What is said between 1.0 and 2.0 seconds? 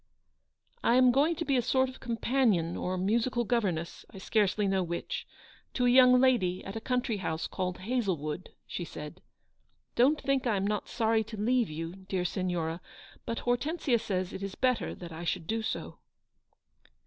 going to be a sort of